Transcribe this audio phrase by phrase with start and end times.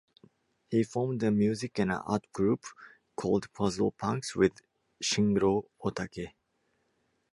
[0.71, 2.65] He formed a music and art group
[3.15, 4.59] called Puzzle Punks, with
[5.03, 6.33] Shinro Ohtake.